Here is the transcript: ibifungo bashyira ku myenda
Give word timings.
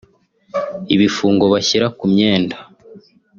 ibifungo 0.95 1.43
bashyira 1.53 1.87
ku 1.97 2.05
myenda 2.11 2.57